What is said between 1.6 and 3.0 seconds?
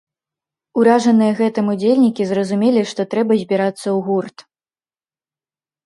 удзельнікі зразумелі,